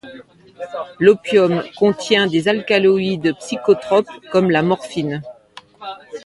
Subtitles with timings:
[0.97, 5.21] L'opium contient des alcaloïdes psychotropes comme la Morphine.